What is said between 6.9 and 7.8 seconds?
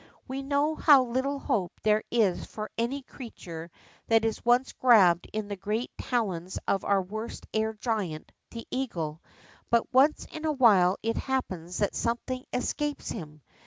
worst air